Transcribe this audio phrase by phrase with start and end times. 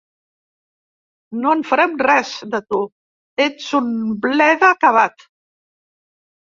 [1.43, 2.81] No en farem res, de tu:
[3.49, 3.93] ets un
[4.27, 5.33] bleda acabat.